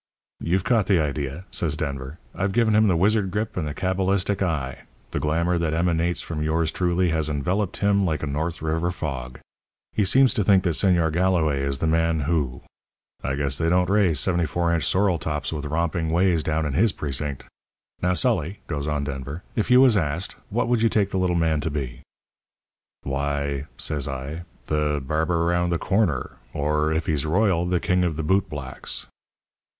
[0.39, 2.17] "'You've caught the idea,' says Denver.
[2.33, 4.79] 'I've given him the wizard grip and the cabalistic eye.
[5.11, 9.39] The glamour that emanates from yours truly has enveloped him like a North River fog.
[9.93, 12.63] He seems to think that Señor Galloway is the man who.
[13.23, 16.91] I guess they don't raise 74 inch sorrel tops with romping ways down in his
[16.91, 17.45] precinct.
[18.01, 21.35] Now, Sully,' goes on Denver, 'if you was asked, what would you take the little
[21.35, 22.01] man to be?'
[23.03, 28.15] "'Why,' says I, 'the barber around the corner; or, if he's royal, the king of
[28.15, 29.05] the boot blacks.'